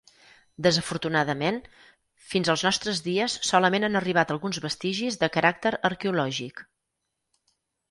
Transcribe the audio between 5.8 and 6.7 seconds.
arqueològic.